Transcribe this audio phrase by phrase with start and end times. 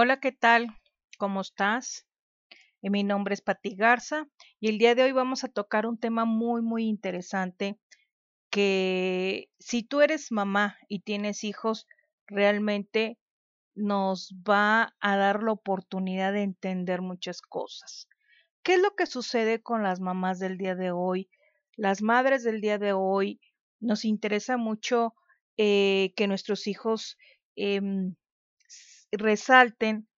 [0.00, 0.68] Hola, ¿qué tal?
[1.18, 2.06] ¿Cómo estás?
[2.82, 4.28] Eh, mi nombre es Pati Garza
[4.60, 7.80] y el día de hoy vamos a tocar un tema muy, muy interesante
[8.48, 11.88] que si tú eres mamá y tienes hijos,
[12.28, 13.18] realmente
[13.74, 18.08] nos va a dar la oportunidad de entender muchas cosas.
[18.62, 21.28] ¿Qué es lo que sucede con las mamás del día de hoy?
[21.74, 23.40] Las madres del día de hoy
[23.80, 25.14] nos interesa mucho
[25.56, 27.18] eh, que nuestros hijos
[27.56, 28.14] em,
[29.12, 30.08] resalten,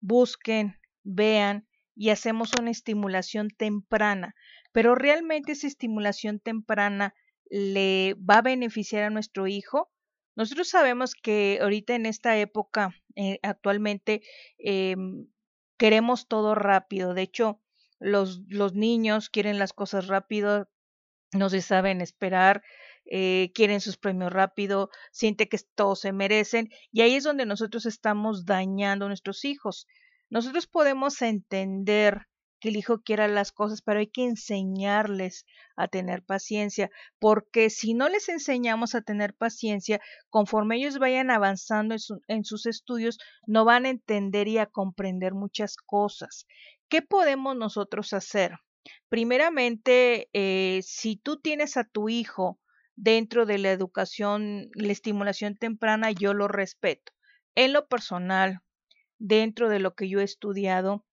[0.00, 4.34] busquen, vean y hacemos una estimulación temprana.
[4.72, 7.14] Pero realmente esa estimulación temprana
[7.50, 9.90] le va a beneficiar a nuestro hijo.
[10.36, 14.22] Nosotros sabemos que ahorita en esta época, eh, actualmente,
[14.58, 15.26] em,
[15.76, 17.14] queremos todo rápido.
[17.14, 17.60] De hecho,
[17.98, 20.70] los, los niños quieren las cosas rápido,
[21.32, 22.62] no se saben esperar,
[23.10, 27.84] eh, quieren sus premios rápido, siente que todos se merecen y ahí es donde nosotros
[27.84, 29.86] estamos dañando a nuestros hijos.
[30.30, 32.28] Nosotros podemos entender
[32.60, 35.44] que el hijo quiera las cosas, pero hay que enseñarles
[35.76, 41.96] a tener paciencia, porque si no les enseñamos a tener paciencia, conforme ellos vayan avanzando
[42.28, 46.46] en, sus estudios, no van a entender y a comprender muchas cosas.
[46.88, 48.58] ¿Qué podemos nosotros hacer?
[49.08, 52.60] Primeramente, eh, si tú tienes a tu hijo
[53.02, 57.12] dentro de la educación, la estimulación temprana, yo lo respeto.
[57.54, 58.60] En lo personal,
[59.18, 61.06] dentro de lo que yo he estudiado,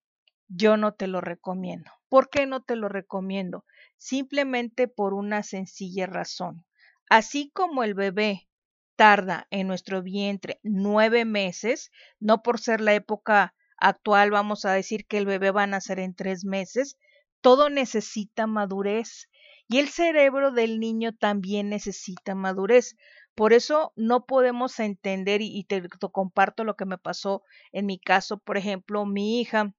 [0.50, 1.90] yo no te lo recomiendo.
[2.10, 3.66] ¿Por qué no te lo recomiendo?
[3.96, 6.66] Simplemente por una sencilla razón.
[7.10, 8.50] Así como el bebé
[8.98, 15.06] tarda en nuestro vientre nueve meses, no por ser la época actual vamos a decir
[15.06, 16.98] que el bebé va a nacer en tres meses,
[17.40, 19.30] todo necesita madurez
[19.68, 22.96] y el cerebro del niño también necesita madurez.
[23.36, 28.40] Por eso no podemos entender, y te, comparto lo que me pasó en mi caso,
[28.40, 29.74] por ejemplo, mi hija,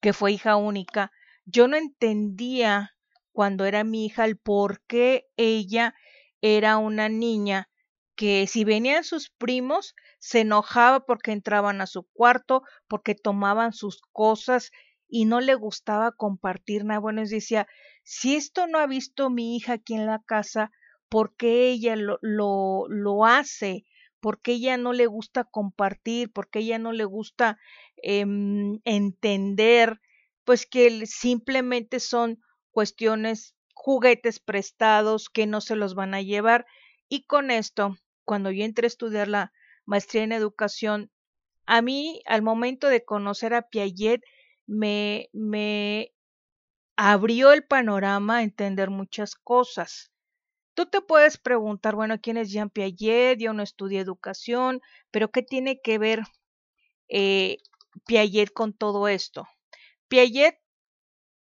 [0.00, 1.10] que fue hija única,
[1.46, 2.94] yo no entendía
[3.32, 5.94] cuando era mi hija el por qué ella
[6.40, 7.68] era una niña
[8.14, 14.00] que si venían sus primos se enojaba porque entraban a su cuarto, porque tomaban sus
[14.12, 14.70] cosas
[15.14, 16.98] y no le gustaba compartir nada.
[16.98, 17.68] Bueno, decía,
[18.02, 20.72] si esto no ha visto mi hija aquí en la casa,
[21.08, 23.84] ¿por qué ella lo, lo, lo hace?
[24.18, 26.32] ¿Por qué ella no le gusta compartir?
[26.32, 27.60] ¿Por qué ella no le gusta
[28.02, 28.26] eh,
[28.84, 30.00] entender?
[30.42, 32.40] Pues que simplemente son
[32.72, 36.66] cuestiones, juguetes prestados que no se los van a llevar.
[37.08, 39.52] Y con esto, cuando yo entré a estudiar la
[39.84, 41.12] maestría en educación,
[41.66, 44.24] a mí, al momento de conocer a Piaget,
[44.66, 46.12] me, me
[46.96, 50.12] abrió el panorama a entender muchas cosas.
[50.74, 53.38] Tú te puedes preguntar, bueno, ¿quién es Jean Piaget?
[53.40, 54.80] Yo no estudié educación,
[55.10, 56.22] pero ¿qué tiene que ver
[57.08, 57.58] eh,
[58.06, 59.46] Piaget con todo esto?
[60.08, 60.58] Piaget,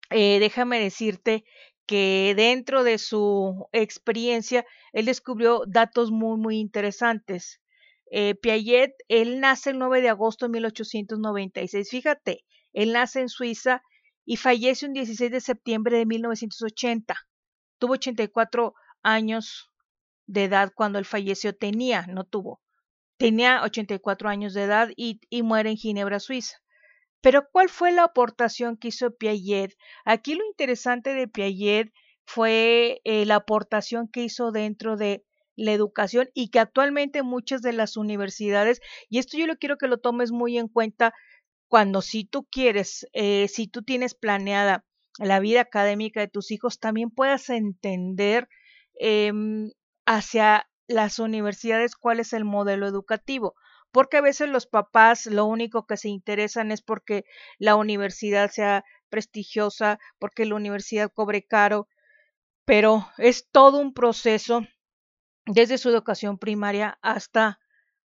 [0.09, 1.43] eh, déjame decirte
[1.85, 7.61] que dentro de su experiencia, él descubrió datos muy, muy interesantes.
[8.11, 11.89] Eh, Piaget, él nace el 9 de agosto de 1896.
[11.89, 13.81] Fíjate, él nace en Suiza
[14.25, 17.15] y fallece un 16 de septiembre de 1980.
[17.77, 19.71] Tuvo 84 años
[20.27, 21.55] de edad cuando él falleció.
[21.55, 22.61] Tenía, no tuvo.
[23.17, 26.57] Tenía 84 años de edad y, y muere en Ginebra, Suiza.
[27.21, 29.77] Pero ¿cuál fue la aportación que hizo Piaget?
[30.03, 31.93] Aquí lo interesante de Piaget
[32.25, 35.23] fue eh, la aportación que hizo dentro de
[35.55, 39.87] la educación y que actualmente muchas de las universidades, y esto yo lo quiero que
[39.87, 41.13] lo tomes muy en cuenta,
[41.73, 44.85] cuando si tú quieres, eh, si tú tienes planeada
[45.17, 48.47] la vida académica de tus hijos, también puedas entender
[48.99, 49.33] eh,
[50.05, 53.55] hacia las universidades cuál es el modelo educativo.
[53.91, 57.25] Porque a veces los papás lo único que se interesan es porque
[57.57, 61.87] la universidad sea prestigiosa, porque la universidad cobre caro,
[62.65, 64.61] pero es todo un proceso
[65.47, 67.57] desde su educación primaria hasta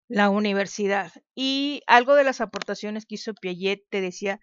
[0.08, 1.12] la universidad.
[1.36, 4.40] Y algo de las aportaciones que hizo Piaget, te decía,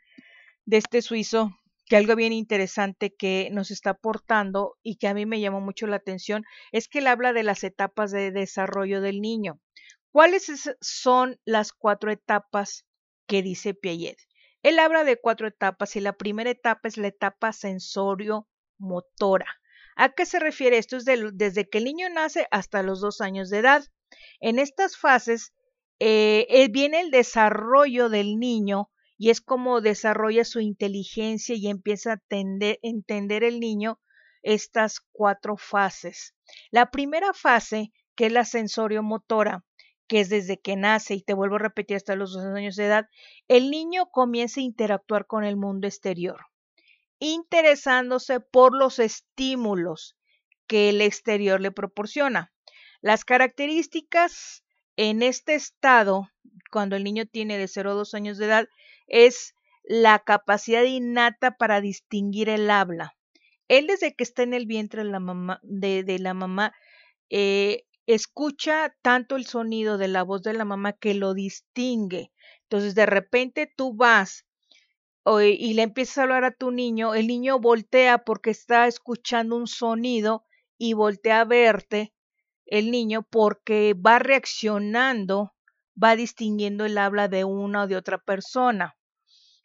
[0.66, 1.50] de este suizo,
[1.87, 5.87] que algo bien interesante que nos está aportando y que a mí me llamó mucho
[5.87, 9.61] la atención, es que él habla de las etapas de desarrollo del niño.
[10.12, 10.50] ¿Cuáles
[10.81, 12.87] son las cuatro etapas
[13.26, 14.19] que dice Piaget?
[14.62, 19.46] Él habla de cuatro etapas y la primera etapa es la etapa sensorio-motora.
[19.96, 20.96] ¿A qué se refiere esto?
[20.96, 23.84] Es desde que el niño nace hasta los dos años de edad.
[24.40, 25.52] En estas fases
[25.99, 32.14] eh, eh, viene el desarrollo del niño y es como desarrolla su inteligencia y empieza
[32.14, 34.00] a entender el niño
[34.43, 36.34] estas cuatro fases.
[36.70, 39.64] La primera fase, que es la sensorio-motora,
[40.06, 42.87] que es desde que nace, y te vuelvo a repetir hasta los dos años de
[42.87, 43.08] edad,
[43.49, 46.40] el niño comienza a interactuar con el mundo exterior,
[47.19, 50.16] interesándose por los estímulos
[50.66, 52.54] que el exterior le proporciona.
[53.05, 54.65] Las características
[54.97, 56.31] en este estado,
[56.73, 58.67] cuando el niño tiene de 0 a 2 años de edad,
[59.06, 63.15] es la capacidad innata para distinguir el habla.
[63.69, 66.73] Él desde que está en el vientre de la mamá, de, la mamá
[67.29, 72.33] eh, escucha tanto el sonido de la voz de la mamá que lo distingue.
[72.62, 74.47] Entonces de repente tú vas
[75.27, 79.67] y le empiezas a hablar a tu niño, el niño voltea porque está escuchando un
[79.67, 80.47] sonido
[80.79, 82.13] y voltea a verte
[82.66, 85.55] el niño porque va reaccionando,
[86.02, 88.96] va distinguiendo el habla de una o de otra persona.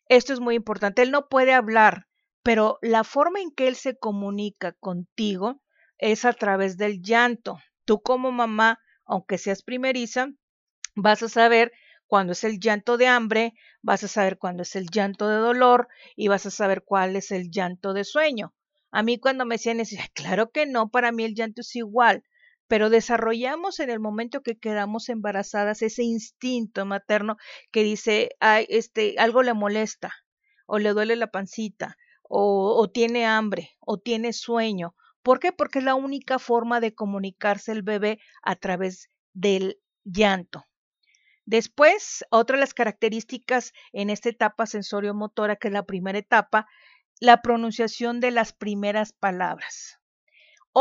[0.08, 1.02] Esto es muy importante.
[1.02, 2.08] Él no puede hablar,
[2.44, 5.62] pero la forma en que él se comunica contigo
[5.98, 7.60] es a través del llanto.
[7.86, 10.30] Tú como mamá, aunque seas primeriza,
[10.96, 11.72] vas a saber
[12.08, 15.88] cuándo es el llanto de hambre, vas a saber cuándo es el llanto de dolor
[16.16, 18.54] y vas a saber cuál es el llanto de sueño.
[18.92, 22.24] A mí cuando me decían, decía, claro que no, para mí el llanto es igual,
[22.70, 27.38] pero desarrollamos en el momento que quedamos embarazadas ese instinto materno
[27.72, 30.14] que dice, Ay, este, algo le molesta,
[30.68, 34.96] o le duele la pancita, o, tiene hambre, o tiene sueño.
[35.24, 35.52] ¿Por qué?
[35.52, 40.66] Porque es la única forma de comunicarse el bebé a través del llanto.
[41.46, 46.68] Después, otra de las características en esta etapa sensorio-motora, que es la primera etapa,
[47.20, 49.99] la pronunciación de las primeras palabras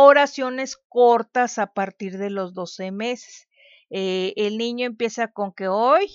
[0.05, 3.49] oraciones cortas a partir de los 12 meses.
[3.91, 6.09] Eh, el niño empieza con que hoy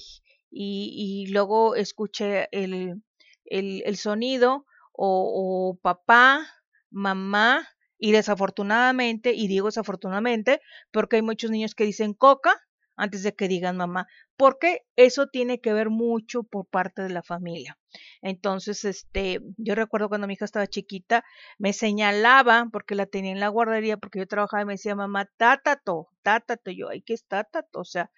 [0.52, 3.02] y, luego escuche el,
[3.46, 6.48] el, sonido o, o papá,
[6.92, 12.62] mamá y desafortunadamente, y digo desafortunadamente porque hay muchos niños que dicen coca
[12.96, 14.08] antes de que digan mamá,
[14.38, 17.78] porque eso tiene que ver mucho por parte de la familia.
[18.22, 21.24] Entonces, este, yo recuerdo cuando mi hija estaba chiquita,
[21.58, 25.30] me señalaba, porque la tenía en la guardería, porque yo trabajaba y me decía, mamá,
[25.38, 27.80] tátato, tátato, yo, ay, ¿qué es tátato?
[27.80, 28.12] O sea,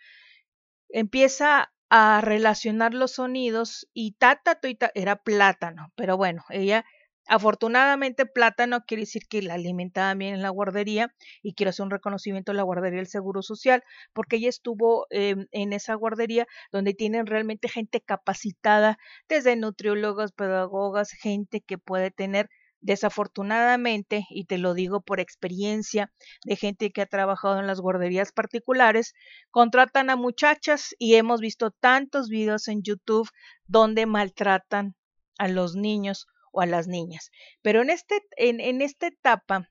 [0.89, 6.85] empieza a relacionar los sonidos y tátato y era plátano, pero bueno, ella
[7.27, 11.89] Afortunadamente, plátano quiere decir que la alimentaba bien en la guardería y quiero hacer un
[11.89, 13.83] reconocimiento a la guardería del Seguro Social
[14.13, 21.11] porque ella estuvo em, en esa guardería donde tienen realmente gente capacitada, desde nutriólogos, pedagogas,
[21.11, 22.47] gente que puede tener
[22.81, 26.11] desafortunadamente, y te lo digo por experiencia
[26.45, 29.13] de gente que ha trabajado en las guarderías particulares,
[29.49, 33.27] contratan a muchachas y hemos visto tantos videos en YouTube
[33.65, 34.93] donde maltratan
[35.39, 37.31] a los niños o a las niñas.
[37.61, 39.69] Pero en, este, en, esta etapa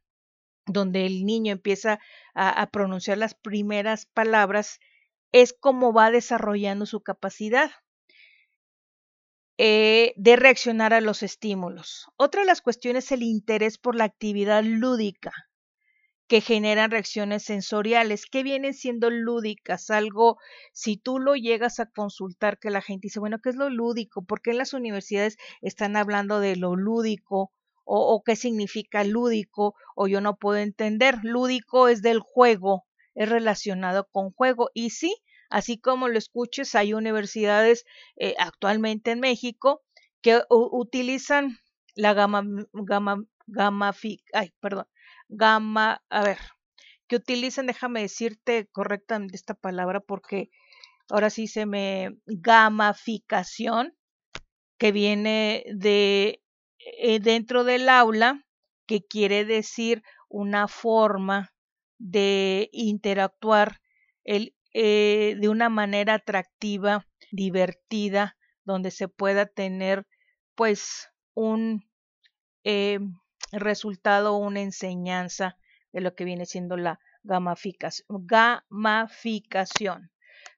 [0.67, 1.99] donde el niño empieza
[2.35, 4.81] a, pronunciar las primeras palabras,
[5.33, 7.71] es como va desarrollando su capacidad
[9.59, 12.07] eh, de reaccionar a los estímulos.
[12.17, 15.33] Otra de las cuestiones es el interés por la actividad lúdica
[16.26, 20.38] que generan reacciones sensoriales, que vienen siendo lúdicas, algo,
[20.73, 24.25] si tú lo llegas a consultar, que la gente dice, bueno, ¿qué es lo lúdico?
[24.25, 27.53] ¿Por qué en las universidades están hablando de lo lúdico?
[27.87, 31.19] O, qué significa lúdico, o yo no puedo entender.
[31.23, 34.71] Lúdico es del juego, es relacionado con juego.
[34.73, 35.15] Y sí,
[35.50, 37.85] así como lo escuches, hay universidades
[38.16, 39.83] eh, actualmente en México
[40.23, 41.59] que utilizan
[41.95, 43.95] la gama, gama, gama,
[44.33, 44.87] ay, perdón,
[45.28, 46.38] Gama, a ver,
[47.09, 50.50] que utilicen, déjame decirte correctamente esta palabra porque
[51.11, 53.95] ahora sí se me gamificación
[54.78, 56.43] que viene de
[56.81, 58.45] eh, dentro del aula,
[58.87, 61.52] que quiere decir una forma
[61.99, 63.81] de interactuar
[64.25, 70.07] el, eh, de una manera atractiva, divertida, donde se pueda tener
[70.57, 71.85] pues un
[72.64, 72.99] eh,
[73.61, 75.56] resultado una enseñanza
[75.92, 80.11] de lo que viene siendo la gamificación.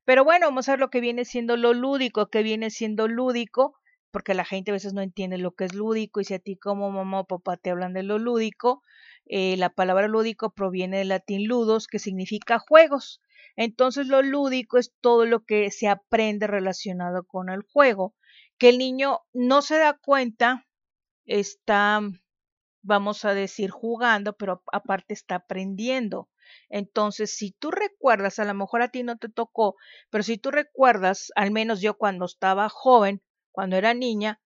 [0.04, 3.74] Pero bueno, vamos a ver lo que viene siendo lo lúdico, que viene siendo lúdico,
[4.10, 6.56] porque la gente a veces no entiende lo que es lúdico y si a ti
[6.56, 8.82] como mamá o papá te hablan de lo lúdico,
[9.26, 13.20] eh, la palabra lúdico proviene del latín ludos, que significa juegos.
[13.56, 18.14] Entonces lo lúdico es todo lo que se aprende relacionado con el juego,
[18.58, 20.66] que el niño no se da cuenta,
[21.24, 22.00] está
[22.86, 26.28] vamos a decir, jugando, pero aparte está aprendiendo.
[26.68, 29.76] Entonces, si tú recuerdas, a lo mejor a ti no te tocó,
[30.10, 34.40] pero si tú recuerdas, al menos yo cuando estaba joven, cuando era niña,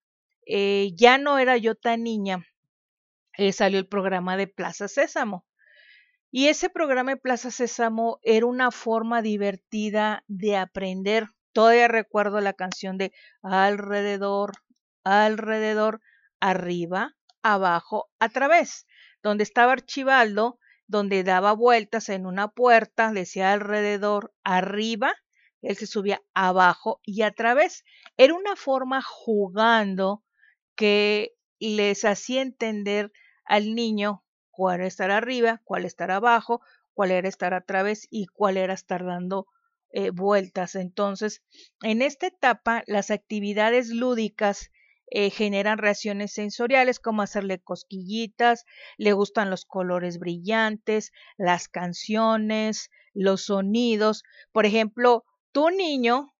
[0.47, 2.45] eh, ya no era yo tan niña,
[3.37, 5.45] eh, salió el programa de Plaza Sésamo.
[6.31, 11.27] Y ese programa de Plaza Sésamo era una forma divertida de aprender.
[11.53, 13.11] Todavía recuerdo la canción de
[13.43, 14.53] alrededor,
[15.03, 16.01] alrededor,
[16.39, 18.85] arriba, abajo, a través,
[19.23, 25.13] donde estaba Archibaldo, donde daba vueltas en una puerta, decía alrededor, arriba,
[25.61, 27.83] él se subía abajo y a través.
[28.17, 30.23] Era una forma jugando
[30.75, 33.11] que les hacía entender
[33.45, 36.61] al niño cuál estar arriba, cuál estar abajo,
[36.93, 39.47] cuál era estar a través y cuál era estar dando
[39.91, 40.75] eh, vueltas.
[40.75, 41.43] Entonces,
[41.83, 44.71] en esta etapa, las actividades lúdicas
[45.11, 48.65] eh, generan reacciones sensoriales como hacerle cosquillitas,
[48.97, 54.23] le gustan los colores brillantes, las canciones, los sonidos.
[54.53, 56.33] Por ejemplo, tu niño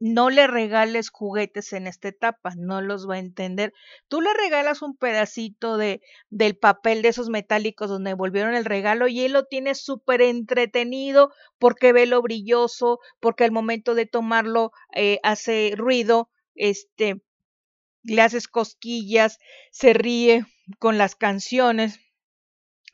[0.00, 3.72] no le regales juguetes en esta etapa, no los va a entender.
[4.08, 6.00] Tú le regalas un pedacito de,
[6.30, 11.30] del papel de esos metálicos donde volvieron el regalo y él lo tiene súper entretenido
[11.58, 17.22] porque ve lo brilloso, porque al momento de tomarlo eh, hace ruido, este,
[18.04, 19.38] le haces cosquillas,
[19.70, 20.46] se ríe
[20.78, 22.00] con las canciones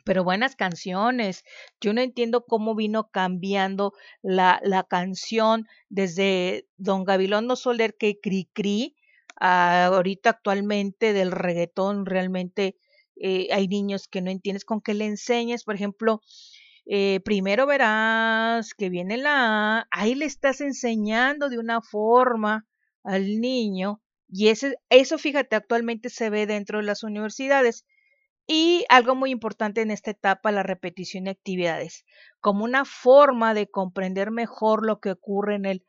[0.03, 1.45] pero buenas canciones.
[1.81, 8.49] Yo no entiendo cómo vino cambiando la, la canción desde Don Gabilondo Soler que cri
[8.53, 8.97] cri
[9.41, 12.77] ahorita actualmente del reggaetón realmente
[13.17, 16.21] eh, hay niños que no entiendes con que le enseñes, por ejemplo,
[16.87, 22.67] eh, primero verás que viene la A, ahí le estás enseñando de una forma
[23.03, 24.01] al niño
[24.33, 27.85] y ese, eso fíjate actualmente se ve dentro de las universidades
[28.47, 32.05] y algo muy importante en esta etapa, la repetición de actividades,
[32.41, 35.85] como una forma de comprender mejor lo que ocurre en el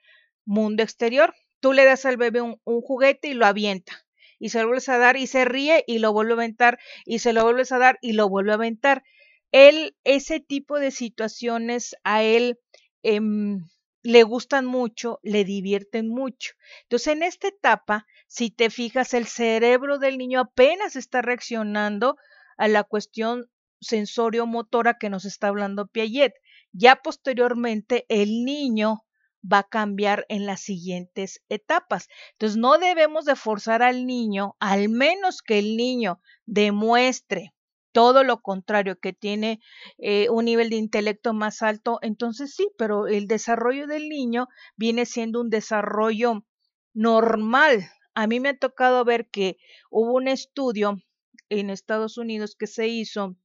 [0.45, 1.33] mundo exterior.
[1.59, 4.05] Tú le das al bebé un, juguete y lo avienta,
[4.37, 7.17] y se lo vuelves a dar y se ríe y lo vuelve a aventar, y
[7.17, 9.03] se lo vuelves a dar y lo vuelve a aventar.
[9.51, 12.59] Él, ese tipo de situaciones a él
[13.01, 13.65] em,
[14.03, 16.53] le gustan mucho, le divierten mucho.
[16.83, 22.17] Entonces, en esta etapa, si te fijas, el cerebro del niño apenas está reaccionando
[22.57, 26.33] a la cuestión sensorio-motora que nos está hablando Piaget.
[26.71, 29.05] Ya posteriormente el niño
[29.43, 32.07] va a cambiar en las siguientes etapas.
[32.33, 37.53] Entonces no debemos de forzar al niño, al menos que el niño demuestre
[37.91, 39.59] todo lo contrario, que tiene
[39.97, 45.05] eh, un nivel de intelecto más alto, entonces sí, pero el desarrollo del niño viene
[45.05, 46.45] siendo un desarrollo
[46.93, 47.89] normal.
[48.13, 49.57] A mí me ha tocado ver que
[49.89, 51.01] hubo un estudio
[51.49, 53.35] en Estados Unidos que se hizo,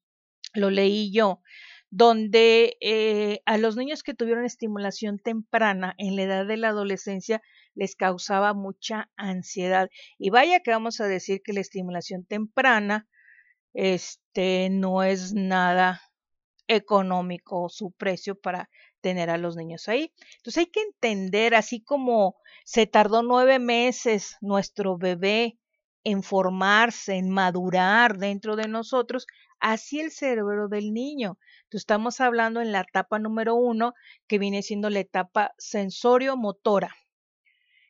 [0.55, 1.41] lo leí yo,
[1.91, 7.43] donde eh, a los niños que tuvieron estimulación temprana en la edad de la adolescencia
[7.75, 9.89] les causaba mucha ansiedad.
[10.19, 13.09] Y vaya que vamos a decir que la estimulación temprana
[13.77, 16.01] este, no es nada
[16.67, 18.71] económico su precio para
[19.03, 20.13] tener a los niños ahí.
[20.39, 25.59] Entonces hay que entender, así como se tardó nueve meses nuestro bebé
[26.05, 29.27] en formarse, en madurar dentro de nosotros,
[29.61, 31.39] así el cerebro del niño.
[31.65, 33.93] Entonces, estamos hablando en la etapa número uno,
[34.27, 36.97] que viene siendo la etapa sensorio-motora.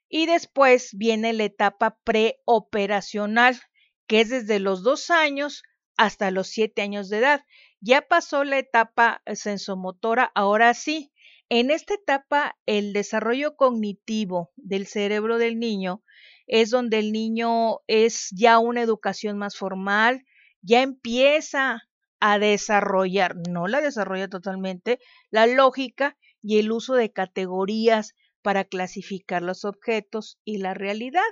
[0.08, 3.60] Y después viene la etapa preoperacional,
[4.06, 5.62] que es desde los dos años
[5.96, 7.44] hasta los siete años de edad.
[7.80, 11.12] Ya pasó la etapa sensomotora, ahora sí.
[11.48, 16.02] En esta etapa, el desarrollo cognitivo del cerebro del niño
[16.46, 20.24] es donde el niño es ya una educación más formal,
[20.62, 21.82] ya empieza
[22.20, 24.98] a desarrollar, no la desarrolla totalmente,
[25.30, 31.22] la lógica y el uso de categorías para clasificar los objetos y la realidad.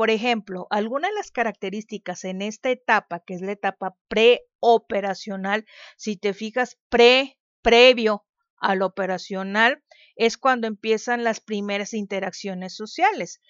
[0.00, 5.66] Por ejemplo, algunas de las características en esta etapa, que es la etapa preoperacional,
[5.98, 8.24] si te fijas, pre, previo
[8.56, 9.84] al operacional,
[10.16, 13.42] es cuando empiezan las primeras interacciones sociales.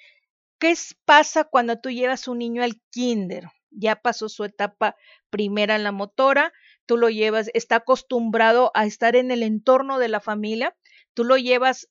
[0.59, 3.45] ¿Qué pasa cuando tú llevas un niño al kinder?
[3.71, 4.97] Ya pasó su etapa
[5.30, 6.52] primera en la motora,
[6.85, 10.76] tú lo llevas, está acostumbrado a estar en el entorno de la familia,
[11.14, 11.88] tú lo llevas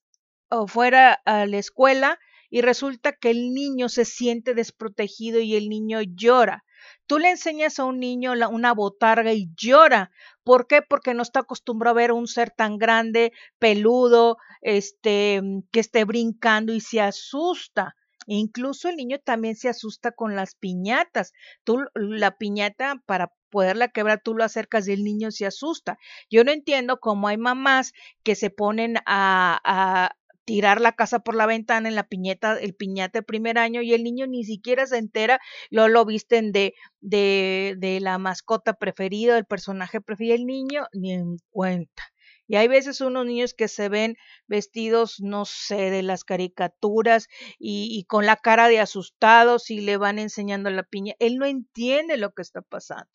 [0.67, 2.19] fuera a la escuela
[2.50, 6.63] y resulta que el niño se siente desprotegido y el niño llora.
[7.08, 10.12] Tú le enseñas a un niño una botarga y llora.
[10.44, 10.82] ¿Por qué?
[10.82, 15.41] Porque no está acostumbrado a ver un ser tan grande, peludo, este,
[15.72, 17.96] que esté brincando y se asusta.
[18.27, 21.34] E incluso el niño también se asusta con las piñatas.
[21.63, 25.98] Tú la piñata para poderla quebrar, tú lo acercas y el niño se asusta.
[26.29, 30.15] Yo no entiendo cómo hay mamás que se ponen a, a
[30.50, 33.94] tirar la casa por la ventana en la piñeta, el piñata de primer año y
[33.94, 35.39] el niño ni siquiera se entera,
[35.70, 41.13] lo lo visten de, de, de la mascota preferida, el personaje preferido, el niño ni
[41.13, 42.01] en cuenta.
[42.48, 44.15] Y hay veces unos niños que se ven
[44.48, 47.27] vestidos, no sé, de las caricaturas
[47.60, 51.13] y, y, con la cara de asustados y le van enseñando la piña.
[51.20, 53.12] Él no entiende lo que está pasando.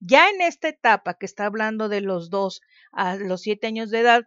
[0.00, 4.00] Ya en esta etapa que está hablando de los dos a los siete años de
[4.00, 4.24] edad,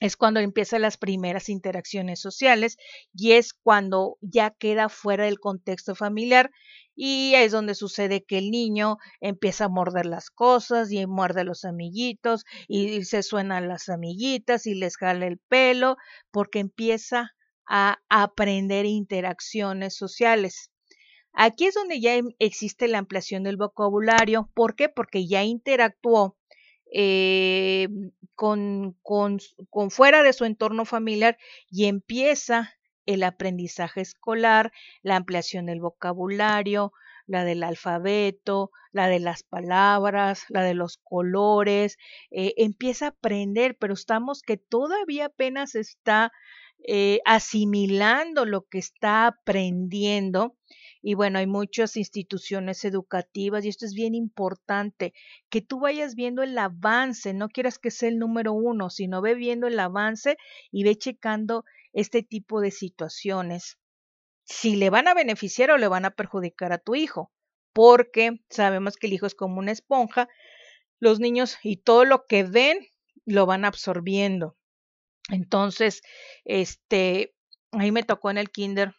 [0.00, 2.78] es cuando empiezan las primeras interacciones sociales
[3.14, 6.50] y es cuando ya queda fuera del contexto familiar
[6.96, 11.44] y es donde sucede que el niño empieza a morder las cosas y muerde a
[11.44, 15.96] los amiguitos y se suenan las amiguitas y les jala el pelo
[16.30, 17.30] porque empieza
[17.66, 20.70] a aprender interacciones sociales.
[21.32, 24.50] Aquí es donde ya existe la ampliación del vocabulario.
[24.54, 24.88] ¿Por qué?
[24.88, 26.36] Porque ya interactuó
[26.92, 27.88] eh,
[28.34, 31.38] con, con, con fuera de su entorno familiar
[31.70, 32.74] y empieza
[33.06, 36.92] el aprendizaje escolar, la ampliación del vocabulario,
[37.26, 41.96] la del alfabeto, la de las palabras, la de los colores,
[42.30, 46.32] eh, empieza a aprender, pero estamos que todavía apenas está
[46.86, 50.56] eh, asimilando lo que está aprendiendo
[51.02, 55.14] y bueno, hay muchas instituciones educativas y esto es bien importante,
[55.48, 59.34] que tú vayas viendo el avance, no quieras que sea el número uno, sino ve
[59.34, 60.36] viendo el avance
[60.70, 63.78] y ve checando este tipo de situaciones.
[64.44, 67.32] Si le van a beneficiar o le van a perjudicar a tu hijo,
[67.72, 70.28] porque sabemos que el hijo es como una esponja,
[70.98, 72.78] los niños y todo lo que ven
[73.24, 74.56] lo van absorbiendo.
[75.30, 76.02] Entonces,
[76.44, 77.34] este,
[77.72, 78.94] ahí me tocó en el kinder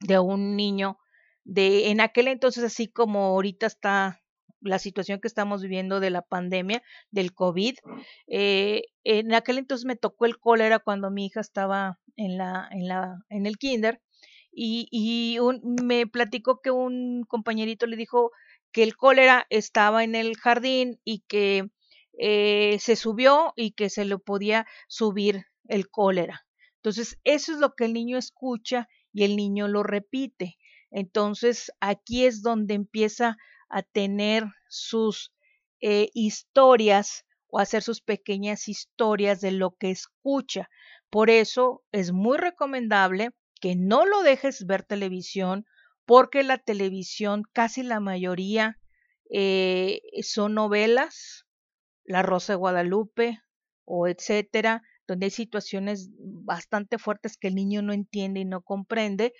[0.00, 0.98] de un niño
[1.44, 4.20] de en aquel entonces, así como ahorita está
[4.60, 7.76] la situación que estamos viviendo de la pandemia, del COVID,
[8.26, 12.86] eh, en aquel entonces me tocó el cólera cuando mi hija estaba en la, en
[12.86, 14.02] la, en el kinder,
[14.52, 18.32] y, y un, me platicó que un compañerito le dijo
[18.72, 21.70] que el cólera estaba en el jardín y que
[22.18, 26.46] eh, se subió y que se le podía subir el cólera.
[26.76, 30.56] Entonces, eso es lo que el niño escucha y el niño lo repite.
[30.90, 33.36] Entonces, aquí es donde empieza
[33.68, 35.32] a tener sus
[35.80, 40.68] eh, historias o hacer sus pequeñas historias de lo que escucha.
[41.10, 45.66] Por eso es muy recomendable que no lo dejes ver televisión,
[46.06, 48.78] porque la televisión, casi la mayoría,
[49.30, 51.46] eh, son novelas,
[52.04, 53.40] La Rosa de Guadalupe
[53.84, 59.32] o etcétera, donde hay situaciones bastante fuertes que el niño no entiende y no comprende,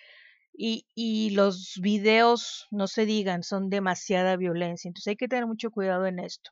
[0.53, 4.89] y, y los videos, no se digan, son demasiada violencia.
[4.89, 6.51] Entonces hay que tener mucho cuidado en esto.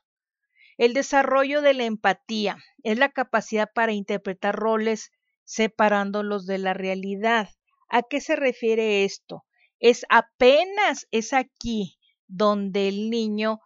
[0.77, 5.11] El desarrollo de la empatía es la capacidad para interpretar roles
[5.43, 7.49] separándolos de la realidad.
[7.89, 9.43] ¿A qué se refiere esto?
[9.79, 13.59] Es apenas es aquí donde el niño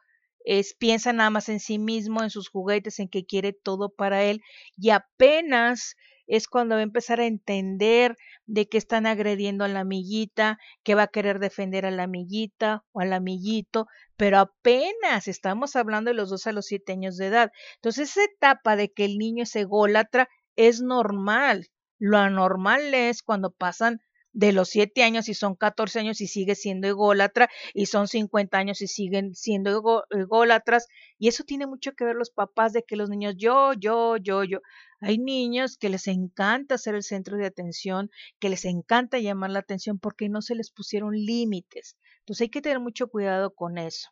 [0.78, 4.42] piensa nada más en sí mismo, en sus juguetes, en que quiere todo para él
[4.78, 5.96] y apenas
[6.28, 10.96] es cuando va a empezar a entender de que están agrediendo a la amiguita, que
[10.96, 16.16] va a querer defender a la amiguita o al amiguito, pero apenas estamos hablando de
[16.16, 17.52] los dos a los siete años de edad.
[17.76, 21.68] Entonces, esa etapa de que el niño es ególatra es normal.
[22.00, 24.02] Lo anormal es cuando pasan
[24.34, 28.58] de los siete años y son 14 años y sigue siendo ególatra y son 50
[28.58, 32.96] años y siguen siendo ególatras y eso tiene mucho que ver los papás de que
[32.96, 34.60] los niños yo, yo, yo, yo.
[35.00, 39.60] Hay niños que les encanta ser el centro de atención, que les encanta llamar la
[39.60, 41.98] atención porque no se les pusieron límites.
[42.19, 44.10] Entonces hay que tener mucho cuidado con eso.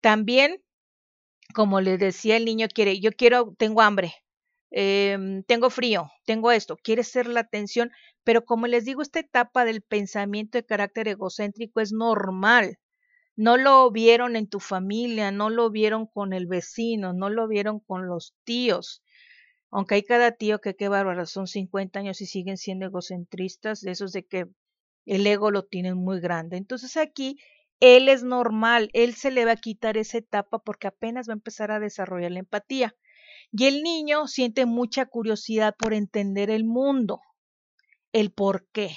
[0.00, 0.62] También,
[1.54, 4.14] como les decía, el niño quiere, yo quiero, tengo hambre,
[4.76, 7.90] eh, tengo frío, tengo esto, quiere ser la atención,
[8.24, 12.78] pero como les digo, esta etapa del pensamiento de carácter egocéntrico es normal.
[13.36, 17.80] No lo vieron en tu familia, no lo vieron con el vecino, no lo vieron
[17.80, 19.02] con los tíos.
[19.70, 23.92] Aunque hay cada tío que qué bárbaro, son 50 años y siguen siendo egocentristas, de
[23.92, 24.46] esos de que
[25.06, 26.56] el ego lo tienen muy grande.
[26.56, 27.38] Entonces aquí
[27.80, 31.36] él es normal, él se le va a quitar esa etapa porque apenas va a
[31.36, 32.94] empezar a desarrollar la empatía.
[33.56, 37.20] Y el niño siente mucha curiosidad por entender el mundo,
[38.12, 38.96] el porqué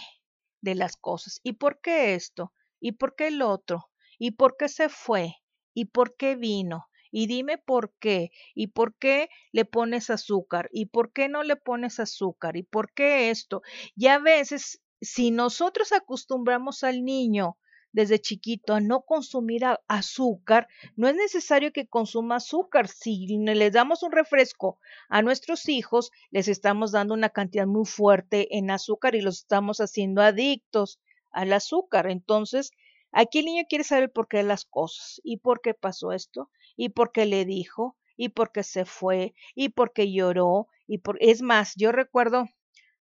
[0.62, 1.40] de las cosas.
[1.44, 2.54] ¿Y por qué esto?
[2.80, 3.92] ¿Y por qué el otro?
[4.18, 5.36] ¿Y por qué se fue?
[5.76, 6.88] ¿Y por qué vino?
[7.12, 8.32] Y dime por qué.
[8.56, 10.70] ¿Y por qué le pones azúcar?
[10.72, 12.58] ¿Y por qué no le pones azúcar?
[12.58, 13.62] ¿Y por qué esto?
[13.96, 17.60] Y a veces, si nosotros acostumbramos al niño
[17.98, 22.88] desde chiquito a no consumir azúcar, no es necesario que consuma azúcar.
[22.88, 24.78] Si les damos un refresco
[25.10, 29.80] a nuestros hijos, les estamos dando una cantidad muy fuerte en azúcar y los estamos
[29.80, 31.00] haciendo adictos
[31.32, 32.08] al azúcar.
[32.08, 32.70] Entonces,
[33.12, 36.52] aquí el niño quiere saber el porqué de las cosas y por qué pasó esto
[36.76, 41.00] y por qué le dijo y por qué se fue y por qué lloró y
[41.00, 42.46] por es más, yo recuerdo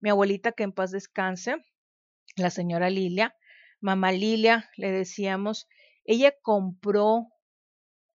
[0.01, 1.55] mi abuelita que en paz descanse,
[2.35, 3.35] la señora Lilia,
[3.83, 5.67] mamá Lilia, le decíamos,
[6.05, 7.27] ella compró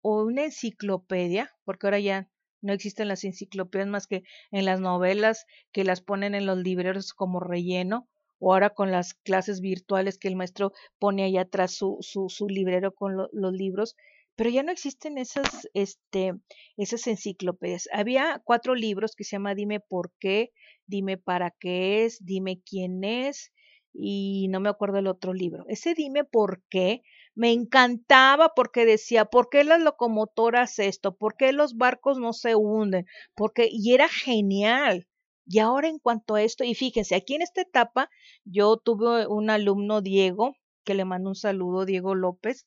[0.01, 2.31] una enciclopedia, porque ahora ya
[2.63, 7.13] no existen las enciclopedias más que en las novelas que las ponen en los libreros
[7.13, 11.99] como relleno, o ahora con las clases virtuales que el maestro pone ahí atrás su,
[12.01, 13.95] su, su librero con los libros,
[14.37, 16.33] pero ya no existen esas, este,
[16.79, 17.91] esas enciclopedias.
[17.93, 20.53] Había cuatro libros que se llama Dime por qué,
[20.87, 23.53] Dime para qué es, Dime quién es,
[23.93, 25.65] y no me acuerdo el otro libro.
[25.69, 27.03] Ese Dime por qué
[27.35, 31.17] me encantaba porque decía, ¿por qué las locomotoras esto?
[31.17, 33.07] ¿Por qué los barcos no se hunden?
[33.35, 35.07] Porque, y era genial.
[35.47, 38.11] Y ahora en cuanto a esto, y fíjense, aquí en esta etapa
[38.45, 42.67] yo tuve un alumno, Diego, que le mando un saludo, Diego López,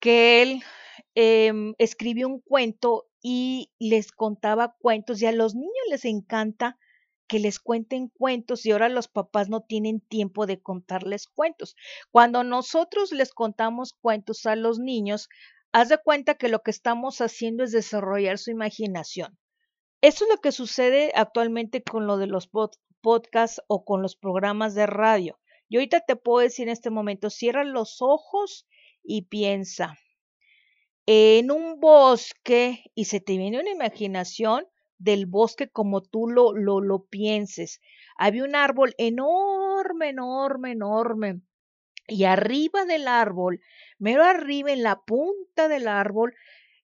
[0.00, 0.62] que él
[1.14, 6.78] em, escribió un cuento y les contaba cuentos y a los niños les encanta
[7.28, 11.76] que les cuenten cuentos y ahora los papás no tienen tiempo de contarles cuentos.
[12.10, 15.28] Cuando nosotros les contamos cuentos a los niños,
[15.72, 19.38] haz de cuenta que lo que estamos haciendo es desarrollar su imaginación.
[20.00, 22.48] Eso es lo que sucede actualmente con lo de los
[23.00, 25.38] podcasts o con los programas de radio.
[25.68, 28.66] Yo ahorita te puedo decir en este momento, cierra los ojos
[29.02, 29.98] y piensa
[31.06, 34.66] en un bosque y se te viene una imaginación
[34.98, 37.80] del bosque como tú lo, lo, lo pienses.
[38.16, 41.40] Había un árbol enorme, enorme, enorme.
[42.06, 43.60] Y arriba del árbol,
[43.98, 46.34] mero arriba en la punta del árbol,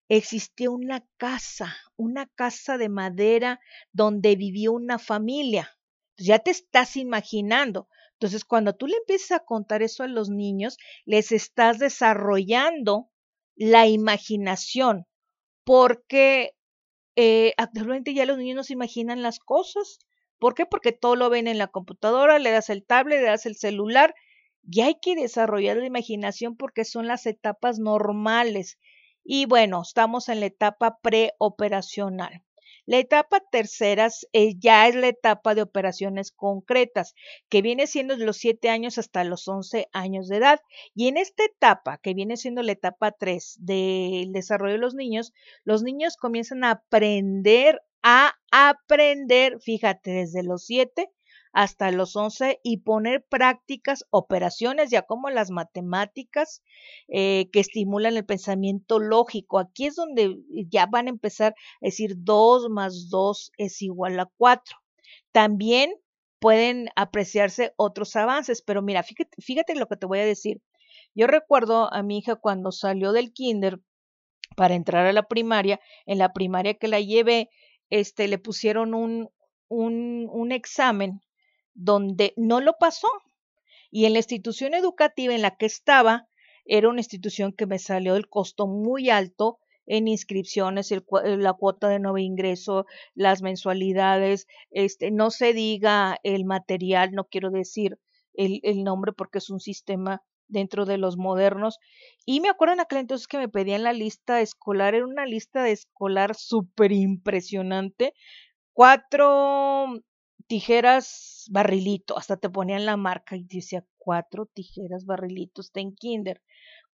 [0.09, 3.61] existía una casa, una casa de madera
[3.93, 5.71] donde vivía una familia.
[6.17, 7.89] Ya te estás imaginando.
[8.13, 13.11] Entonces, cuando tú le empiezas a contar eso a los niños, les estás desarrollando
[13.57, 15.07] la imaginación,
[15.65, 16.54] porque
[17.17, 19.99] eh, actualmente ya los niños no se imaginan las cosas.
[20.39, 20.67] ¿Por qué?
[20.67, 24.15] Porque todo lo ven en la computadora, le das el tablet, le das el celular,
[24.63, 28.79] y hay que desarrollar la imaginación porque son las etapas normales.
[29.25, 32.44] Y bueno, estamos en la etapa preoperacional.
[32.87, 37.15] La etapa tercera eh, ya es la etapa de operaciones concretas,
[37.49, 40.61] que viene siendo de los 7 años hasta los 11 años de edad.
[40.95, 45.33] Y en esta etapa, que viene siendo la etapa 3 del desarrollo de los niños,
[45.65, 51.11] los niños comienzan a aprender a aprender, fíjate, desde los 7
[51.55, 56.63] hasta los 11 y poner prácticas, operaciones, ya como las matemáticas,
[57.07, 59.61] eh, que estimulan el pensamiento lógico.
[59.61, 60.37] Aquí es donde
[60.69, 64.77] ya van a empezar a decir 2 más 2 es igual a 4.
[65.31, 65.95] También
[66.41, 70.61] pueden apreciarse otros avances, pero mira, fíjate, lo que te voy a decir.
[71.15, 73.79] Yo recuerdo a mi hija cuando salió del kinder
[74.57, 77.49] para entrar a la primaria, en la primaria que la llevé,
[77.91, 79.31] este, le pusieron un,
[79.69, 81.21] un, un examen
[81.75, 83.09] donde no lo pasó.
[83.91, 86.29] Y en la institución educativa en la que estaba,
[86.65, 91.99] era una institución que me salió el costo muy alto en inscripciones, la cuota de
[91.99, 97.99] nuevo ingreso, las mensualidades, este, no se diga el material, no quiero decir
[98.33, 101.79] el, el nombre porque es un sistema dentro de los modernos.
[102.25, 105.63] Y me acuerdo en aquel entonces que me pedían la lista escolar, era una lista
[105.63, 108.15] de escolar súper impresionante.
[108.73, 110.03] Cuatro
[110.47, 116.43] tijeras barrilito, hasta te ponían la marca y decía cuatro tijeras barrilitos, ten kinder,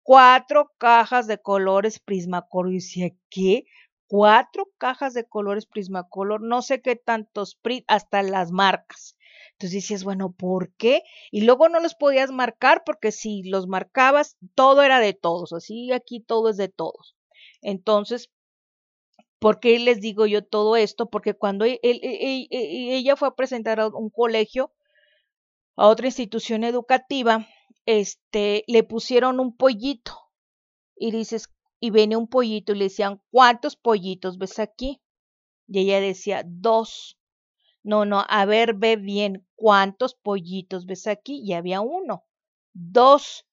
[0.03, 3.65] cuatro cajas de colores Prismacolor, y decía, ¿qué?
[4.07, 9.15] Cuatro cajas de colores Prismacolor, no sé qué tantos, hasta las marcas.
[9.51, 11.03] Entonces dices, bueno, ¿por qué?
[11.31, 15.91] Y luego no los podías marcar porque si los marcabas, todo era de todos, así
[15.91, 17.15] aquí todo es de todos.
[17.62, 18.31] Entonces,
[19.39, 21.10] ¿Por qué les digo yo todo esto?
[21.10, 24.73] Porque cuando e, e, e, ella fue a presentar a un colegio,
[25.75, 27.47] a otra institución educativa,
[27.86, 30.13] este, le pusieron un pollito.
[30.95, 31.49] Y dices,
[31.80, 35.02] y viene un pollito y le decían, ¿cuántos pollitos ves aquí?
[35.67, 37.17] Y ella decía, dos.
[37.82, 41.39] No, no, a ver, ve bien, ¿cuántos pollitos ves aquí?
[41.41, 42.25] Y había uno.
[42.73, 43.45] Dos.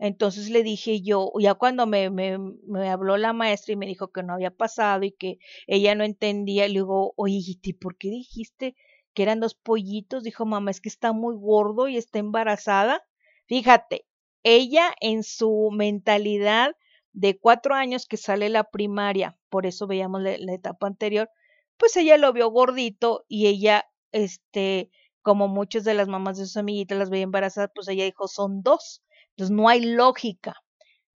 [0.00, 4.10] Entonces le dije yo, ya cuando me, me, me, habló la maestra y me dijo
[4.10, 8.08] que no había pasado y que ella no entendía, le digo, oye, ¿y por qué
[8.08, 8.74] dijiste
[9.12, 10.22] que eran dos pollitos?
[10.22, 13.02] Dijo, mamá, es que está muy gordo y está embarazada.
[13.46, 14.06] Fíjate,
[14.42, 16.76] ella en su mentalidad
[17.12, 21.28] de cuatro años que sale la primaria, por eso veíamos la, la etapa anterior,
[21.76, 26.56] pues ella lo vio gordito y ella, este, como muchas de las mamás de sus
[26.56, 29.02] amiguitas las veía embarazadas, pues ella dijo, son dos.
[29.36, 30.54] Entonces no hay lógica.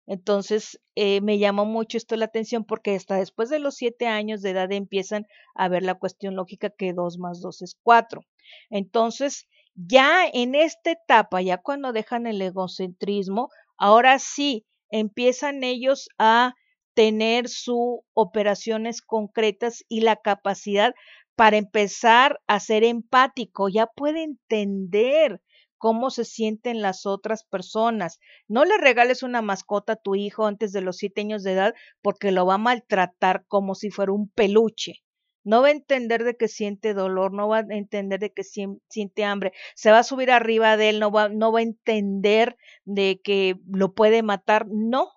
[0.07, 4.43] Entonces eh, me llamó mucho esto la atención porque hasta después de los siete años
[4.43, 8.23] de edad empiezan a ver la cuestión lógica que dos más dos es cuatro.
[8.71, 13.49] Entonces, ya en esta etapa, ya cuando dejan el egocentrismo,
[13.79, 16.55] ahora sí empiezan ellos a
[16.95, 20.95] tener sus operaciones concretas y la capacidad
[21.37, 25.41] para empezar a ser empático, ya puede entender
[25.83, 28.21] cómo se sienten las otras personas.
[28.47, 31.75] No le regales una mascota a tu hijo antes de los siete años de edad
[32.03, 35.03] porque lo va a maltratar como si fuera un peluche.
[35.43, 39.25] No va a entender de que siente dolor, no va a entender de que siente
[39.25, 43.21] hambre, se va a subir arriba de él, no va, no va a entender de
[43.21, 44.69] que lo puede matar.
[44.69, 45.11] No.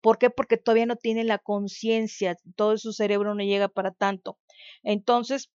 [0.00, 0.30] ¿Por qué?
[0.30, 4.36] Porque todavía no tiene la conciencia, todo su cerebro no llega para tanto.
[4.82, 5.52] Entonces,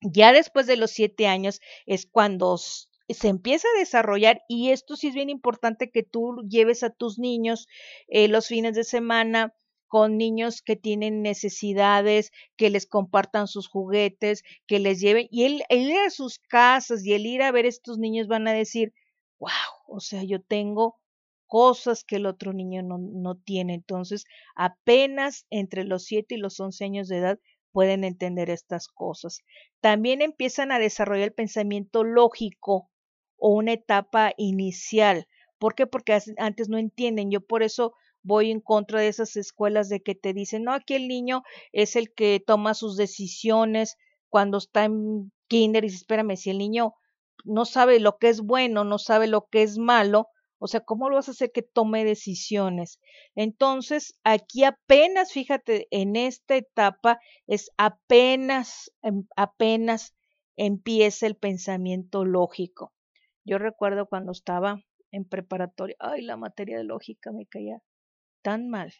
[0.00, 2.58] ya después de los siete años es cuando
[3.08, 7.18] se empieza a desarrollar y esto sí es bien importante que tú lleves a tus
[7.18, 7.68] niños
[8.08, 9.54] eh, los fines de semana
[9.92, 15.64] con niños que tienen necesidades, que les compartan sus juguetes, que les lleven, y el,
[15.68, 18.94] ir a sus casas y el ir a ver a estos niños van a decir,
[19.38, 19.50] wow,
[19.86, 20.96] o sea, yo tengo
[21.46, 23.74] cosas que el otro niño no, no tiene.
[23.74, 24.24] Entonces,
[24.56, 27.38] apenas entre los 7 y los 11 años de edad
[27.70, 29.40] pueden entender estas cosas.
[29.82, 32.88] También empiezan a desarrollar el pensamiento lógico
[33.44, 35.26] o una etapa inicial.
[35.58, 35.88] ¿Por qué?
[35.88, 37.32] Porque antes no entienden.
[37.32, 40.94] Yo por eso voy en contra de esas escuelas de que te dicen, no, aquí
[40.94, 43.96] el niño es el que toma sus decisiones
[44.28, 46.94] cuando está en kinder y dice, espérame, si el niño
[47.44, 50.28] no sabe lo que es bueno, no sabe lo que es malo,
[50.60, 53.00] o sea, ¿cómo lo vas a hacer que tome decisiones?
[53.34, 60.14] Entonces, aquí apenas, fíjate, en esta etapa es apenas, em, apenas
[60.56, 62.92] empieza el pensamiento lógico.
[63.44, 67.82] Yo recuerdo cuando estaba en preparatoria, ay, la materia de lógica me caía
[68.42, 68.92] tan mal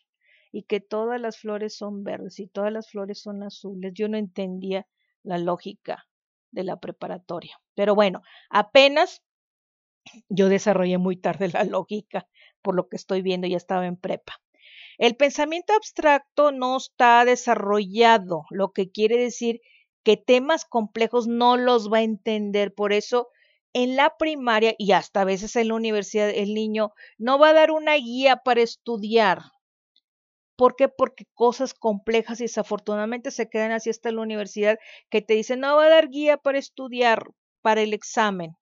[0.53, 3.93] y que todas las flores son verdes y todas las flores son azules.
[3.95, 4.87] Yo no entendía
[5.23, 6.07] la lógica
[6.51, 7.61] de la preparatoria.
[7.75, 9.23] Pero bueno, apenas
[10.29, 12.29] yo desarrollé muy tarde la lógica,
[12.63, 14.35] por lo que estoy viendo, ya estaba en prepa.
[14.99, 19.61] El pensamiento abstracto no está desarrollado, lo que quiere decir
[20.05, 22.75] que temas complejos no los va a entender.
[22.75, 23.29] Por eso
[23.75, 27.55] en la primaria y hasta a veces en la universidad el niño no va a
[27.55, 29.43] dar una guía para estudiar.
[30.57, 30.89] ¿Por qué?
[30.89, 34.79] Porque cosas complejas y desafortunadamente se quedan así hasta la universidad
[35.11, 37.25] que te dicen no va a dar guía para estudiar
[37.63, 38.57] para el examen.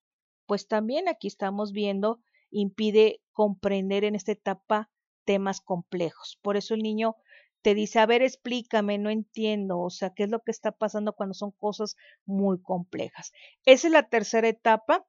[0.47, 2.21] Pues también aquí estamos viendo
[2.51, 4.91] impide comprender en esta etapa
[5.25, 6.39] temas complejos.
[6.43, 7.17] Por eso el niño
[7.63, 11.13] te dice, a ver, explícame, no entiendo, o sea, qué es lo que está pasando
[11.13, 11.97] cuando son cosas
[12.27, 13.33] muy complejas.
[13.65, 15.07] Esa es la tercera etapa.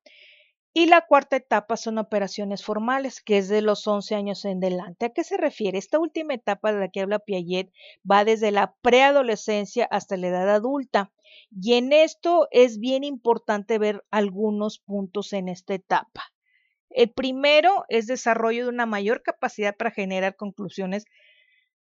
[0.74, 5.06] Y la cuarta etapa son operaciones formales, que es de los 11 años en adelante.
[5.06, 5.78] ¿A qué se refiere?
[5.78, 7.74] Esta última etapa de la que habla Piaget
[8.10, 11.12] va desde la preadolescencia hasta la edad adulta.
[11.52, 16.32] Y en esto es bien importante ver algunos puntos en esta etapa.
[16.90, 21.06] El primero es desarrollo de una mayor capacidad para generar conclusiones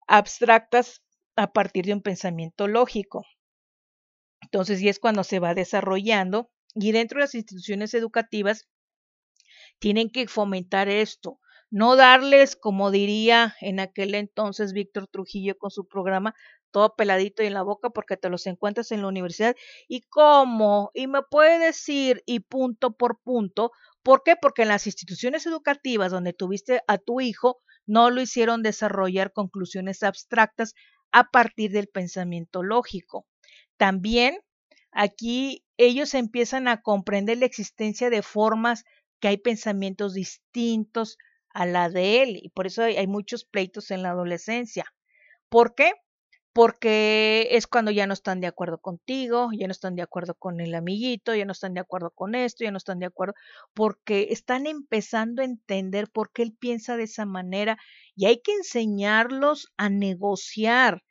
[0.08, 1.02] abstractas
[1.36, 3.26] a partir de un pensamiento lógico.
[4.41, 8.67] Entonces, y es cuando se va desarrollando y dentro de las instituciones educativas
[9.80, 11.39] tienen que fomentar esto,
[11.70, 16.34] no darles, como diría en aquel entonces Víctor Trujillo con su programa,
[16.72, 19.56] todo peladito y en la boca porque te los encuentras en la universidad.
[19.88, 20.91] ¿Y cómo?
[20.93, 23.72] Y me puede decir y punto por punto.
[24.04, 24.36] ¿Por qué?
[24.41, 30.04] Porque en las instituciones educativas donde tuviste a tu hijo, no lo hicieron desarrollar conclusiones
[30.04, 30.76] abstractas
[31.12, 33.26] a partir del pensamiento lógico.
[33.78, 34.39] También
[34.91, 38.84] aquí ellos empiezan a comprender la existencia de formas
[39.19, 41.17] que hay pensamientos distintos
[41.50, 44.86] a la de él y por eso hay, muchos pleitos en la adolescencia.
[45.50, 45.93] ¿Por qué?
[46.58, 50.60] Porque es cuando ya no están de acuerdo contigo, ya no están de acuerdo con
[50.60, 53.36] el amiguito, ya no están de acuerdo con esto, ya no están de acuerdo,
[53.76, 57.78] porque están empezando a entender por qué él piensa de esa manera
[58.15, 61.04] y hay que enseñarlos a negociar.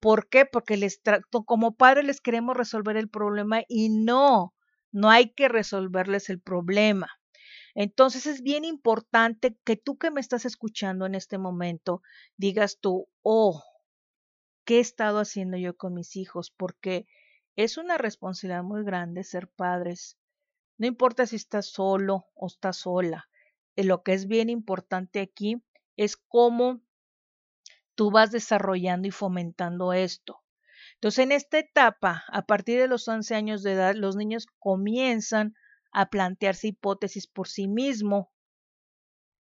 [0.00, 0.46] ¿Por qué?
[0.46, 1.02] Porque les
[1.44, 4.54] como padres les queremos resolver el problema y no,
[4.90, 7.10] no hay que resolverles el problema.
[7.74, 12.00] Entonces es bien importante que tú que me estás escuchando en este momento
[12.38, 13.62] digas tú, oh,
[14.64, 17.06] qué he estado haciendo yo con mis hijos, porque
[17.56, 20.18] es una responsabilidad muy grande ser padres.
[20.78, 23.28] No importa si estás solo o estás sola,
[23.76, 25.62] lo que es bien importante aquí
[25.96, 26.80] es cómo
[27.94, 30.42] tú vas desarrollando y fomentando esto.
[30.94, 35.54] Entonces, en esta etapa, a partir de los 11 años de edad, los niños comienzan
[35.92, 38.26] a plantearse hipótesis por sí mismos,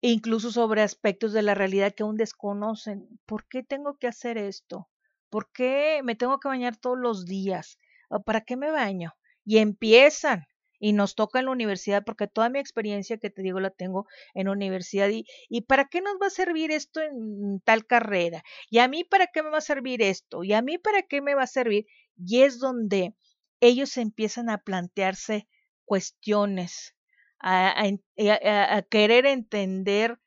[0.01, 3.21] incluso sobre aspectos de la realidad que aún desconocen.
[3.27, 4.89] ¿Por qué tengo que hacer esto?
[5.31, 7.79] ¿Por qué me tengo que bañar todos los días?
[8.25, 9.15] ¿Para qué me baño?
[9.45, 10.47] Y empiezan
[10.81, 14.07] y nos toca en la universidad, porque toda mi experiencia que te digo la tengo
[14.35, 15.09] en universidad.
[15.09, 18.43] Y, ¿Y para qué nos va a servir esto en tal carrera?
[18.71, 20.45] ¿Y a mí para qué me va a servir esto?
[20.45, 21.87] ¿Y a mí para qué me va a servir?
[22.17, 23.15] Y es donde
[23.61, 25.49] ellos empiezan a plantearse
[25.85, 26.95] cuestiones,
[27.41, 30.19] a querer entender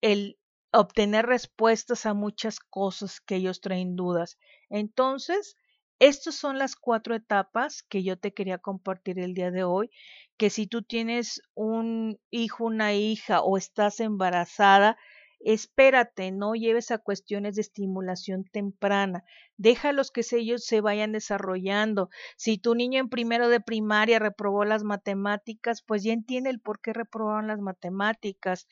[0.00, 0.38] el
[0.72, 4.38] obtener respuestas a muchas cosas que ellos traen dudas.
[4.70, 5.56] Entonces,
[5.98, 9.90] estas son las cuatro etapas que yo te quería compartir el día de hoy,
[10.36, 14.96] que si tú tienes un hijo, una hija o estás embarazada,
[15.40, 19.24] espérate, no lleves a cuestiones de estimulación temprana,
[19.56, 22.10] déjalos que ellos se vayan desarrollando.
[22.36, 26.80] Si tu niño en primero de primaria reprobó las matemáticas, pues ya entiende el por
[26.80, 28.68] qué reprobaron las matemáticas.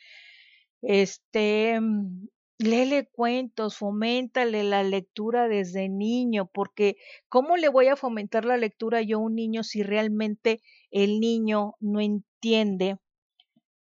[0.82, 1.78] Este,
[2.60, 6.96] Léele cuentos, foméntale la lectura desde niño, porque
[7.30, 11.76] ¿cómo le voy a fomentar la lectura yo a un niño si realmente el niño
[11.80, 12.98] no entiende,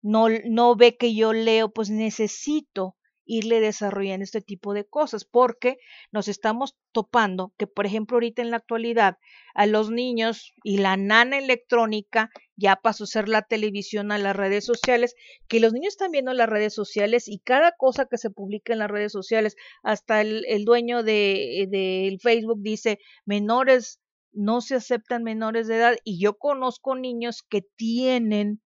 [0.03, 1.71] no, no ve que yo leo?
[1.71, 2.98] Pues necesito
[3.29, 5.77] irle desarrollando este tipo de cosas, porque
[6.11, 9.19] nos estamos topando que, por ejemplo, ahorita en la actualidad,
[9.55, 14.35] a los niños y la nana electrónica ya pasó a ser la televisión a las
[14.35, 15.15] redes sociales,
[15.47, 18.81] que los niños están viendo las redes sociales y cada cosa que se publica en
[18.81, 24.01] las redes sociales, hasta el, dueño de, Facebook dice, menores,
[24.33, 28.63] no se aceptan menores de edad, y yo conozco niños que tienen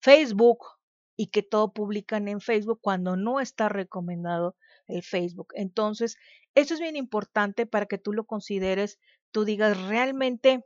[0.00, 0.79] Facebook
[1.20, 4.56] y que todo publican en Facebook cuando no está recomendado
[4.86, 5.48] el Facebook.
[5.54, 6.16] Entonces,
[6.54, 8.98] eso es bien importante para que tú lo consideres,
[9.30, 10.64] tú digas realmente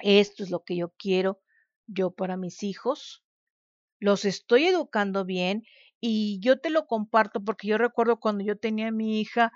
[0.00, 1.40] esto es lo que yo quiero
[1.86, 3.24] yo para mis hijos,
[4.00, 5.62] los estoy educando bien
[5.98, 9.50] y yo te lo comparto porque yo recuerdo cuando yo tenía a mi hija,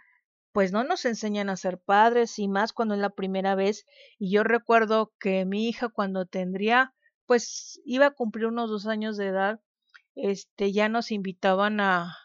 [0.53, 3.85] pues no nos enseñan a ser padres y más cuando es la primera vez
[4.19, 6.95] y yo recuerdo que mi hija cuando tendría
[7.27, 9.61] pues iba a cumplir unos dos años de edad
[10.19, 12.17] este, ya nos invitaban a,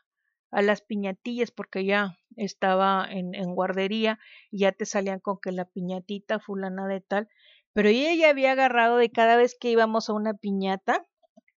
[0.51, 4.19] a las piñatillas porque ya estaba en, guardería
[4.51, 7.27] y ya te salían con que la piñatita fulana de tal,
[7.73, 11.06] pero ella ya había agarrado de cada vez que íbamos a una piñata,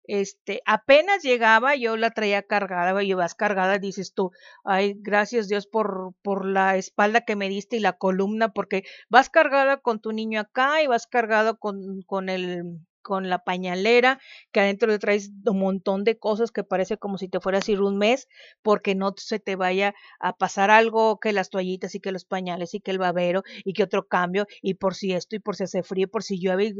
[0.07, 4.31] este, apenas llegaba, yo la traía cargada, y vas cargada, dices tú,
[4.63, 9.29] ay, gracias Dios por, por la espalda que me diste y la columna, porque vas
[9.29, 14.19] cargada con tu niño acá y vas cargado con, con el con la pañalera,
[14.51, 17.71] que adentro le traes un montón de cosas que parece como si te fueras a
[17.71, 18.27] ir un mes,
[18.63, 22.73] porque no se te vaya a pasar algo, que las toallitas y que los pañales
[22.73, 25.65] y que el babero y que otro cambio y por si esto y por si
[25.65, 26.73] hace frío, por si llueve,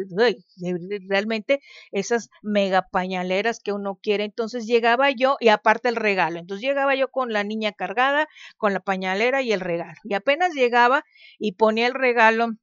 [1.07, 1.59] realmente
[1.91, 4.23] esas mega pañaleras que uno quiere.
[4.23, 8.73] Entonces llegaba yo y aparte el regalo, entonces llegaba yo con la niña cargada, con
[8.73, 9.99] la pañalera y el regalo.
[10.05, 11.03] Y apenas llegaba
[11.37, 12.55] y ponía el regalo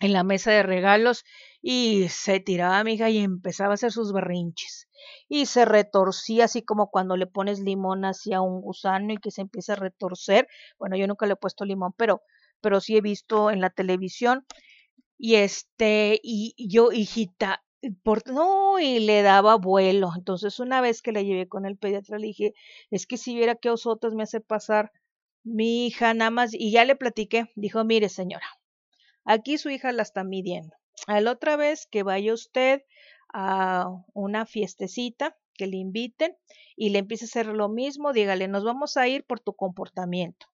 [0.00, 1.24] en la mesa de regalos
[1.60, 4.88] y se tiraba mi hija y empezaba a hacer sus berrinches
[5.28, 9.42] y se retorcía así como cuando le pones limón hacia un gusano y que se
[9.42, 10.48] empieza a retorcer.
[10.78, 12.22] Bueno, yo nunca le he puesto limón, pero
[12.60, 14.44] pero sí he visto en la televisión
[15.18, 17.62] y este y yo hijita
[18.02, 20.10] por, no, y le daba vuelo.
[20.16, 22.54] Entonces, una vez que la llevé con el pediatra, le dije,
[22.90, 24.90] es que si viera qué osotas me hace pasar
[25.44, 28.46] mi hija, nada más, y ya le platiqué, dijo, mire señora,
[29.28, 30.74] aquí su hija la está midiendo.
[31.06, 32.82] A la otra vez que vaya usted
[33.32, 36.36] a una fiestecita, que le inviten
[36.76, 40.46] y le empiece a hacer lo mismo, dígale, nos vamos a ir por tu comportamiento.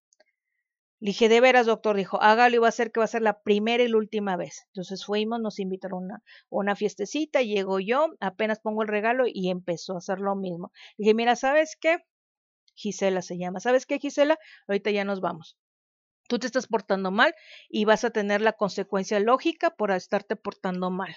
[1.00, 3.22] Le dije, de veras, doctor, dijo, hágalo y va a ser que va a ser
[3.22, 4.64] la primera y la última vez.
[4.68, 9.50] Entonces fuimos, nos invitaron a una, una fiestecita, llego yo, apenas pongo el regalo y
[9.50, 10.72] empezó a hacer lo mismo.
[10.96, 11.98] Le dije, mira, ¿sabes qué?
[12.74, 13.60] Gisela se llama.
[13.60, 14.38] ¿Sabes qué, Gisela?
[14.66, 15.56] Ahorita ya nos vamos
[16.28, 17.34] tú te estás portando mal
[17.68, 21.14] y vas a tener la consecuencia lógica por estarte portando mal.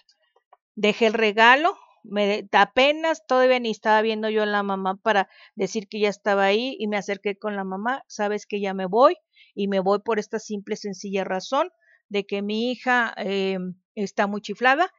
[0.76, 5.88] Dejé el regalo, me apenas todavía ni estaba viendo yo a la mamá para decir
[5.88, 9.16] que ya estaba ahí y me acerqué con la mamá, sabes que ya me voy
[9.54, 11.70] y me voy por esta simple sencilla razón
[12.10, 13.58] de que mi hija eh,
[13.96, 14.92] está muy chiflada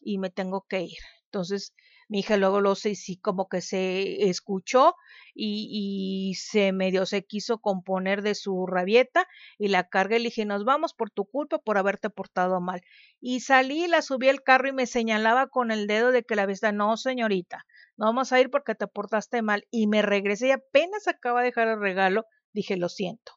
[0.00, 0.98] y me tengo que ir.
[1.26, 1.74] Entonces
[2.08, 4.94] mi hija luego lo sé, sí como que se escuchó
[5.34, 9.26] y, y, se medio se quiso componer de su rabieta
[9.58, 12.80] y la cargué y le dije, nos vamos por tu culpa por haberte portado mal.
[13.20, 16.46] Y salí, la subí al carro y me señalaba con el dedo de que la
[16.46, 19.66] vista, no señorita, no vamos a ir porque te portaste mal.
[19.70, 23.32] Y me regresé y apenas acaba de dejar el regalo, dije, lo siento.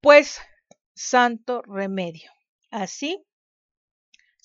[0.00, 0.40] Pues,
[0.94, 2.30] santo remedio.
[2.70, 3.24] Así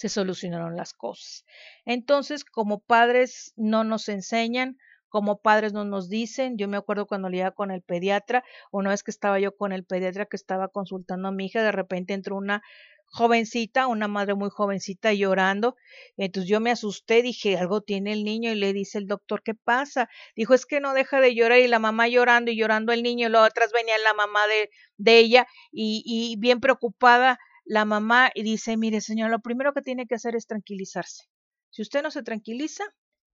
[0.04, 1.45] se solucionaron las cosas.
[1.86, 4.78] Entonces, como padres no nos enseñan,
[5.08, 6.58] como padres no nos dicen.
[6.58, 9.72] Yo me acuerdo cuando le iba con el pediatra, una vez que estaba yo con
[9.72, 12.64] el pediatra que estaba consultando a mi hija, de repente entró una
[13.06, 15.78] jovencita, una madre muy jovencita llorando.
[16.18, 19.54] Entonces yo me asusté, dije, algo tiene el niño y le dice el doctor, ¿qué
[19.54, 20.10] pasa?
[20.36, 23.28] Dijo, es que no deja de llorar y la mamá llorando y llorando el niño,
[23.28, 28.78] y luego atrás venía la mamá de, ella y bien preocupada la mamá y dice,
[28.78, 31.26] mire señor, lo primero que tiene que hacer es tranquilizarse.
[31.70, 32.84] Si usted no se tranquiliza,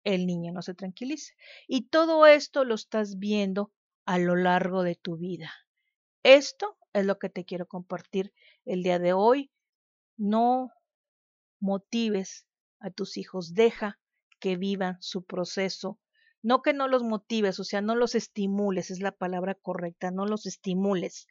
[0.05, 1.33] el niño no se tranquiliza.
[1.67, 3.73] Y todo esto lo estás viendo
[4.05, 5.53] a lo largo de tu vida.
[6.23, 8.33] Esto es lo que te quiero compartir
[8.65, 9.51] el día de hoy.
[10.17, 10.71] No
[11.61, 12.47] motives
[12.81, 13.99] a tus hijos, deja
[14.41, 15.99] que vivan su proceso.
[16.43, 20.25] No que no los motives, o sea, no los estimules, es la palabra correcta, no
[20.25, 21.27] los estimules.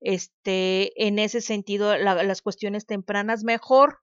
[0.00, 4.00] Este, en ese sentido, las cuestiones tempranas, mejor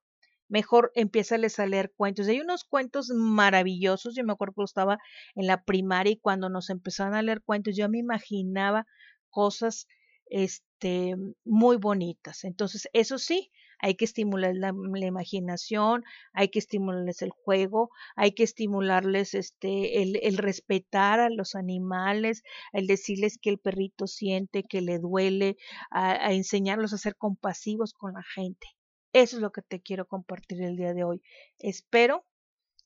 [0.49, 2.27] mejor empieza a leer cuentos.
[2.27, 4.15] hay unos cuentos maravillosos.
[4.15, 4.97] Yo me acuerdo que estaba
[5.35, 8.85] en la primaria y cuando nos empezaron a leer cuentos, yo me imaginaba
[9.29, 9.87] cosas
[10.27, 12.43] este, muy bonitas.
[12.43, 16.03] Entonces, eso sí, hay que estimular la, imaginación,
[16.33, 22.43] hay que estimularles el juego, hay que estimularles este, el, el, respetar a los animales,
[22.73, 25.57] el decirles que el perrito siente, que le duele,
[25.91, 28.67] a enseñarlos a ser compasivos con la gente.
[29.13, 31.21] Eso es lo que te quiero compartir el día de hoy.
[31.59, 32.25] Espero,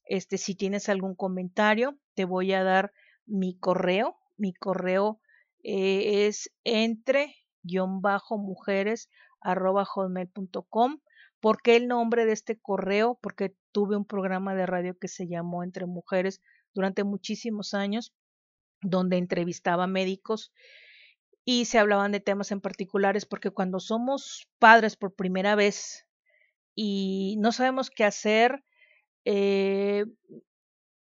[0.06, 2.94] este, si tienes algún comentario, te voy a dar
[3.26, 4.18] mi correo.
[4.38, 5.20] Mi correo
[5.64, 7.36] eh, es entre
[8.02, 9.10] bajo mujeres
[9.42, 11.00] hotmail.com.
[11.40, 13.18] ¿Por qué el nombre de este correo?
[13.22, 16.42] Porque tuve un programa de radio que se llamó Entre Mujeres
[16.74, 18.14] durante muchísimos años,
[18.82, 20.54] donde entrevistaba médicos
[21.44, 26.06] y se hablaban de temas en particulares, porque cuando somos padres por primera vez,
[26.76, 28.64] y no sabemos qué hacer.
[29.26, 30.06] Eh,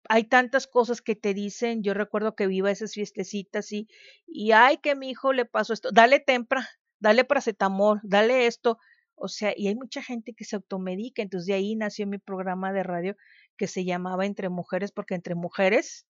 [0.08, 1.84] hay tantas cosas que te dicen.
[1.84, 3.88] Yo recuerdo que viva esas fiestecitas y,
[4.28, 5.90] y ay, que mi hijo le pasó esto.
[5.92, 6.68] Dale tempra,
[7.00, 8.78] dale paracetamol, dale esto.
[9.16, 11.22] O sea, y hay mucha gente que se automedica.
[11.22, 13.16] Entonces de ahí nació mi programa de radio
[13.58, 16.06] que se llamaba Entre Mujeres, porque entre mujeres,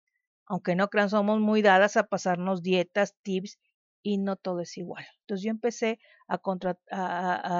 [0.46, 3.58] aunque no crean, somos muy dadas a pasarnos dietas, tips
[4.02, 5.04] y no todo es igual.
[5.20, 6.40] Entonces yo empecé a,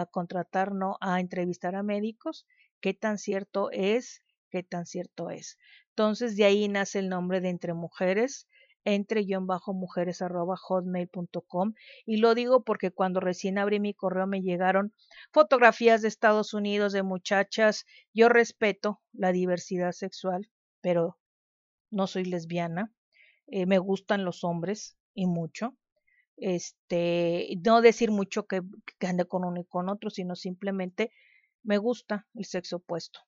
[0.00, 0.96] a, contratar, ¿no?
[1.00, 2.46] A entrevistar a médicos,
[2.80, 5.58] qué tan cierto es, qué tan cierto es.
[5.90, 8.46] Entonces de ahí nace el nombre de Entre Mujeres,
[8.84, 11.74] entre bajo mujeres arroba hotmail.com
[12.06, 14.92] y lo digo porque cuando recién abrí mi correo me llegaron
[15.32, 17.84] fotografías de Estados Unidos de muchachas.
[18.12, 21.18] Yo respeto la diversidad sexual, pero
[21.90, 22.92] no soy lesbiana.
[23.46, 25.74] Eh, me gustan los hombres y mucho
[26.36, 28.62] este, no decir mucho que,
[28.98, 31.12] que ande con uno y con otro, sino simplemente
[31.62, 33.20] me gusta el sexo opuesto.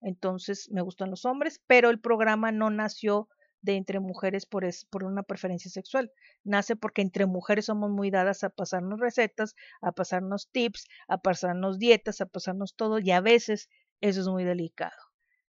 [0.00, 3.28] Entonces, me gustan los hombres, pero el programa no nació
[3.62, 6.12] de entre mujeres por, es, por una preferencia sexual.
[6.44, 11.78] Nace porque entre mujeres somos muy dadas a pasarnos recetas, a pasarnos tips, a pasarnos
[11.78, 13.68] dietas, a pasarnos todo y a veces
[14.00, 14.96] eso es muy delicado.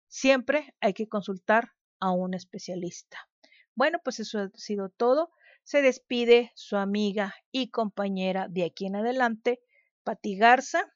[0.07, 3.17] Siempre hay que consultar a un especialista.
[3.75, 5.31] Bueno, pues eso ha sido todo
[5.67, 9.59] se despide su amiga y compañera de aquí en adelante,
[10.05, 10.93] Pati Garza.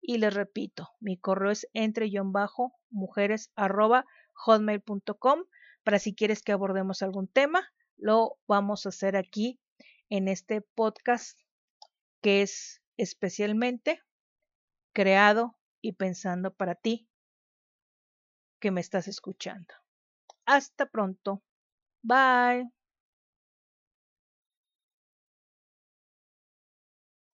[0.00, 2.08] Y les repito, mi correo es entre
[2.88, 3.52] mujeres
[4.32, 5.44] hotmail.com
[5.84, 9.60] para si quieres que abordemos algún tema, lo vamos a hacer aquí
[10.10, 11.38] en este podcast
[12.20, 14.02] que es especialmente
[14.92, 17.08] creado y pensando para ti
[18.60, 19.74] que me estás escuchando.
[20.46, 21.42] Hasta pronto.
[22.02, 22.83] Bye.